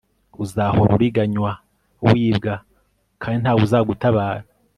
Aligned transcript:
uzahora 0.43 0.91
uriganywa, 0.97 1.51
wibwa 2.09 2.53
kandi 3.21 3.37
nta 3.41 3.51
wuzagutabara 3.57 4.43